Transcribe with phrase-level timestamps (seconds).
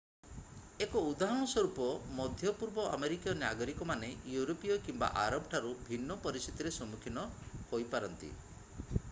[0.83, 1.89] 1 ଉଦାହରଣ ସ୍ୱରୂପ
[2.19, 7.29] ମଧ୍ୟପୂର୍ବ ଆମେରିକୀୟ ନାଗରିକମାନେ ୟୁରୋପୀୟ କିମ୍ବା ଆରବ ଠାରୁ ଭିନ୍ନ ପରିସ୍ଥିତିର ସମୁଖୀନ
[7.73, 8.33] ହୋଇପାରନ୍ତି